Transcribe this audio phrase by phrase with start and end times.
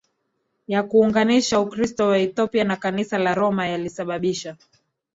[0.67, 4.57] ya kuunganisha Ukristo wa Ethiopia na Kanisa la Roma yalisababisha